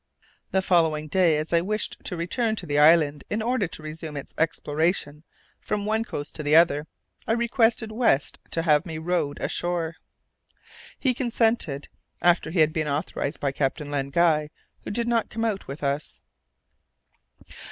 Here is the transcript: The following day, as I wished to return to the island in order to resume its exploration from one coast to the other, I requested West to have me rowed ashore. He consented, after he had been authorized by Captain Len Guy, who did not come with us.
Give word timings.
The 0.49 0.63
following 0.63 1.09
day, 1.09 1.37
as 1.37 1.53
I 1.53 1.61
wished 1.61 1.97
to 2.05 2.17
return 2.17 2.55
to 2.55 2.65
the 2.65 2.79
island 2.79 3.23
in 3.29 3.39
order 3.39 3.67
to 3.67 3.83
resume 3.83 4.17
its 4.17 4.33
exploration 4.35 5.23
from 5.59 5.85
one 5.85 6.03
coast 6.03 6.33
to 6.37 6.41
the 6.41 6.55
other, 6.55 6.87
I 7.27 7.33
requested 7.33 7.91
West 7.91 8.39
to 8.49 8.63
have 8.63 8.87
me 8.87 8.97
rowed 8.97 9.39
ashore. 9.39 9.97
He 10.99 11.13
consented, 11.13 11.87
after 12.19 12.49
he 12.49 12.61
had 12.61 12.73
been 12.73 12.87
authorized 12.87 13.39
by 13.39 13.51
Captain 13.51 13.91
Len 13.91 14.09
Guy, 14.09 14.49
who 14.83 14.89
did 14.89 15.07
not 15.07 15.29
come 15.29 15.43
with 15.67 15.83
us. 15.83 16.19